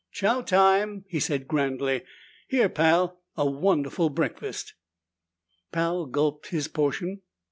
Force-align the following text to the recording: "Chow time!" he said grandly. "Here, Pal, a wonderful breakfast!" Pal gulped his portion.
"Chow 0.11 0.41
time!" 0.41 1.05
he 1.09 1.19
said 1.19 1.47
grandly. 1.47 2.01
"Here, 2.47 2.69
Pal, 2.69 3.21
a 3.37 3.47
wonderful 3.47 4.09
breakfast!" 4.09 4.73
Pal 5.71 6.07
gulped 6.07 6.47
his 6.47 6.67
portion. 6.67 7.21